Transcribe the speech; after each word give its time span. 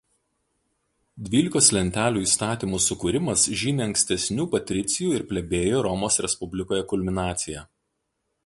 Dvylikos 1.27 1.67
lentelių 1.77 2.23
įstatymų 2.29 2.79
sukūrimas 2.87 3.43
žymi 3.65 3.85
ankstesnių 3.85 4.49
patricijų 4.57 5.15
ir 5.19 5.29
plebėjų 5.33 5.87
Romos 5.91 6.19
Respublikoje 6.27 6.85
kulminaciją. 6.95 7.67